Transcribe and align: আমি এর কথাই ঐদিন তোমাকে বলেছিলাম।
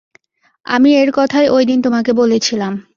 আমি 0.65 0.89
এর 0.95 1.09
কথাই 1.13 1.47
ঐদিন 1.49 1.79
তোমাকে 1.81 2.11
বলেছিলাম। 2.13 2.73